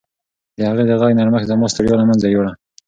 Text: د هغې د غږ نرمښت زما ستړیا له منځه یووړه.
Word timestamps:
د 0.57 0.59
هغې 0.69 0.83
د 0.87 0.91
غږ 1.01 1.11
نرمښت 1.17 1.47
زما 1.51 1.67
ستړیا 1.73 1.95
له 1.99 2.05
منځه 2.09 2.27
یووړه. 2.27 2.51